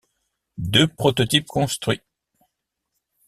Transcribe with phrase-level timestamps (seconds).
[0.57, 2.01] Deux prototypes construits.